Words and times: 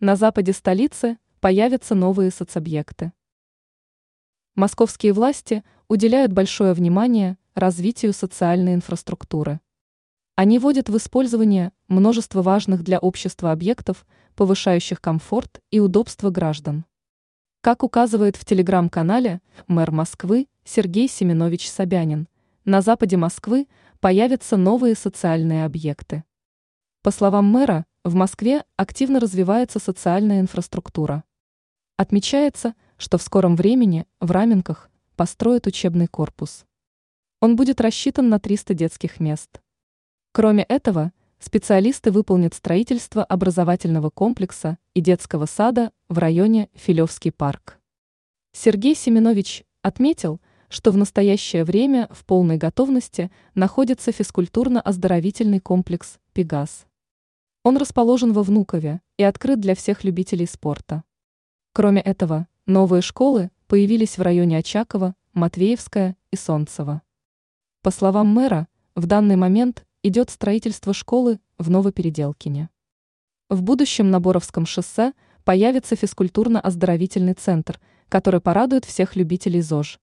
На 0.00 0.14
западе 0.14 0.52
столицы 0.52 1.18
появятся 1.40 1.96
новые 1.96 2.30
соцобъекты. 2.30 3.10
Московские 4.54 5.12
власти 5.12 5.64
уделяют 5.88 6.32
большое 6.32 6.72
внимание 6.72 7.36
развитию 7.56 8.12
социальной 8.12 8.74
инфраструктуры. 8.74 9.58
Они 10.36 10.60
вводят 10.60 10.88
в 10.88 10.96
использование 10.96 11.72
множество 11.88 12.42
важных 12.42 12.84
для 12.84 13.00
общества 13.00 13.50
объектов, 13.50 14.06
повышающих 14.36 15.00
комфорт 15.00 15.60
и 15.72 15.80
удобство 15.80 16.30
граждан. 16.30 16.84
Как 17.60 17.82
указывает 17.82 18.36
в 18.36 18.44
телеграм-канале 18.44 19.40
мэр 19.66 19.90
Москвы 19.90 20.46
Сергей 20.64 21.08
Семенович 21.08 21.68
Собянин, 21.68 22.28
на 22.64 22.82
западе 22.82 23.16
Москвы 23.16 23.66
появятся 23.98 24.56
новые 24.56 24.94
социальные 24.94 25.64
объекты. 25.64 26.22
По 27.02 27.10
словам 27.10 27.46
мэра, 27.46 27.84
в 28.08 28.14
Москве 28.14 28.64
активно 28.76 29.20
развивается 29.20 29.78
социальная 29.78 30.40
инфраструктура. 30.40 31.24
Отмечается, 31.96 32.74
что 32.96 33.18
в 33.18 33.22
скором 33.22 33.54
времени 33.54 34.06
в 34.20 34.30
Раменках 34.30 34.90
построят 35.14 35.66
учебный 35.66 36.06
корпус. 36.06 36.64
Он 37.40 37.54
будет 37.54 37.80
рассчитан 37.80 38.28
на 38.28 38.40
300 38.40 38.74
детских 38.74 39.20
мест. 39.20 39.60
Кроме 40.32 40.62
этого, 40.64 41.12
специалисты 41.38 42.10
выполнят 42.10 42.54
строительство 42.54 43.22
образовательного 43.24 44.10
комплекса 44.10 44.78
и 44.94 45.00
детского 45.00 45.46
сада 45.46 45.92
в 46.08 46.18
районе 46.18 46.70
Филевский 46.74 47.30
парк. 47.30 47.78
Сергей 48.52 48.94
Семенович 48.94 49.64
отметил, 49.82 50.40
что 50.68 50.90
в 50.90 50.96
настоящее 50.96 51.64
время 51.64 52.08
в 52.10 52.24
полной 52.24 52.56
готовности 52.56 53.30
находится 53.54 54.12
физкультурно-оздоровительный 54.12 55.60
комплекс 55.60 56.18
«Пегас». 56.32 56.86
Он 57.68 57.76
расположен 57.76 58.32
во 58.32 58.42
Внукове 58.42 59.02
и 59.18 59.22
открыт 59.22 59.60
для 59.60 59.74
всех 59.74 60.02
любителей 60.02 60.46
спорта. 60.46 61.04
Кроме 61.74 62.00
этого, 62.00 62.48
новые 62.64 63.02
школы 63.02 63.50
появились 63.66 64.16
в 64.16 64.22
районе 64.22 64.56
Очакова, 64.56 65.14
Матвеевская 65.34 66.16
и 66.30 66.36
Солнцево. 66.36 67.02
По 67.82 67.90
словам 67.90 68.28
мэра, 68.28 68.68
в 68.94 69.04
данный 69.04 69.36
момент 69.36 69.86
идет 70.02 70.30
строительство 70.30 70.94
школы 70.94 71.40
в 71.58 71.68
Новопеределкине. 71.68 72.70
В 73.50 73.60
будущем 73.60 74.10
на 74.10 74.18
Боровском 74.18 74.64
шоссе 74.64 75.12
появится 75.44 75.94
физкультурно-оздоровительный 75.94 77.34
центр, 77.34 77.78
который 78.08 78.40
порадует 78.40 78.86
всех 78.86 79.14
любителей 79.14 79.60
ЗОЖ. 79.60 80.00